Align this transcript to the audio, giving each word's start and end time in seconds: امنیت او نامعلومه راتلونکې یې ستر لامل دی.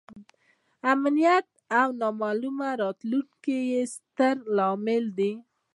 امنیت 0.91 1.47
او 1.79 1.87
نامعلومه 2.01 2.69
راتلونکې 2.81 3.57
یې 3.71 3.81
ستر 3.95 4.35
لامل 4.55 5.05
دی. 5.17 5.31